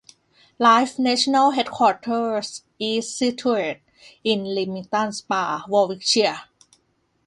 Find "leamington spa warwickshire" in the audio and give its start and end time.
4.45-6.41